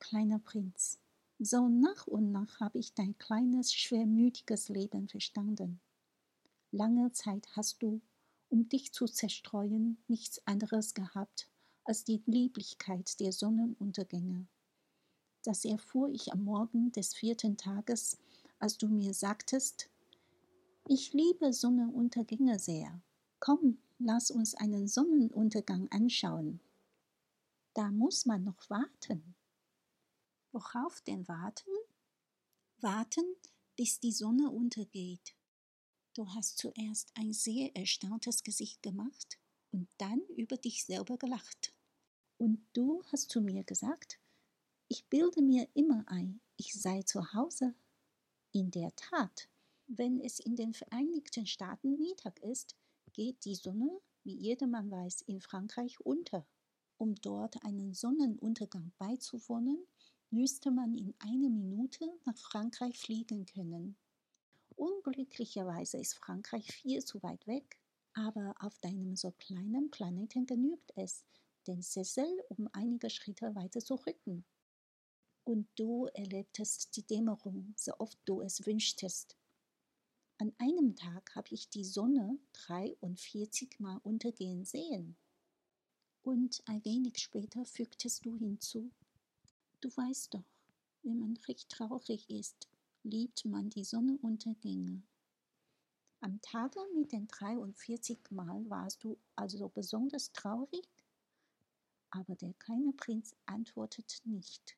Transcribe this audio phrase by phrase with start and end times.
[0.00, 0.98] kleiner Prinz,
[1.38, 5.80] so nach und nach habe ich dein kleines, schwermütiges Leben verstanden.
[6.72, 8.00] Lange Zeit hast du,
[8.48, 11.48] um dich zu zerstreuen, nichts anderes gehabt
[11.84, 14.46] als die Lieblichkeit der Sonnenuntergänge.
[15.44, 18.18] Das erfuhr ich am Morgen des vierten Tages,
[18.58, 19.88] als du mir sagtest,
[20.88, 23.00] ich liebe Sonnenuntergänge sehr.
[23.38, 26.60] Komm, lass uns einen Sonnenuntergang anschauen.
[27.74, 29.34] Da muss man noch warten.
[30.52, 31.70] Worauf denn warten?
[32.78, 33.24] Warten,
[33.76, 35.34] bis die Sonne untergeht.
[36.14, 39.38] Du hast zuerst ein sehr erstauntes Gesicht gemacht
[39.70, 41.72] und dann über dich selber gelacht.
[42.36, 44.18] Und du hast zu mir gesagt,
[44.88, 47.74] ich bilde mir immer ein, ich sei zu Hause.
[48.50, 49.48] In der Tat,
[49.86, 52.76] wenn es in den Vereinigten Staaten Mittag ist,
[53.12, 56.44] geht die Sonne, wie jedermann weiß, in Frankreich unter.
[56.98, 59.86] Um dort einen Sonnenuntergang beizuwohnen,
[60.30, 63.96] müsste man in einer Minute nach Frankreich fliegen können.
[64.76, 67.78] Unglücklicherweise ist Frankreich viel zu weit weg,
[68.14, 71.24] aber auf deinem so kleinen Planeten genügt es,
[71.66, 74.44] den Sessel um einige Schritte weiter zu rücken.
[75.44, 79.36] Und du erlebtest die Dämmerung, so oft du es wünschtest.
[80.38, 85.16] An einem Tag habe ich die Sonne 43 Mal untergehen sehen.
[86.22, 88.90] Und ein wenig später fügtest du hinzu,
[89.80, 90.44] Du weißt doch,
[91.02, 92.68] wenn man recht traurig ist,
[93.02, 95.02] liebt man die Sonnenuntergänge.
[96.20, 100.86] Am Tage mit den 43 Mal warst du also besonders traurig?
[102.10, 104.76] Aber der kleine Prinz antwortet nicht.